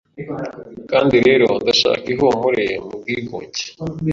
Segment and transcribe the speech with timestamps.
[0.91, 3.63] Kandi rero ndashaka ihumure mu bwigunge.